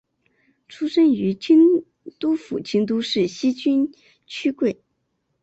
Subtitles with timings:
[0.67, 1.85] 出身于京
[2.17, 3.93] 都府京都市西京
[4.25, 4.81] 区桂。